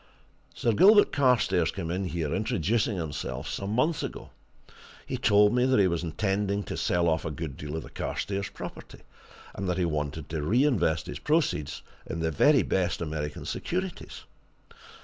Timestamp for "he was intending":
5.79-6.63